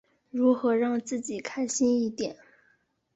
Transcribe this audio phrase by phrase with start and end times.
[0.31, 2.35] 如何让自己开心一点？